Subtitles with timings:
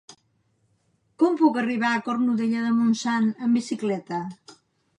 [1.23, 4.27] Com puc arribar a Cornudella de Montsant amb bicicleta?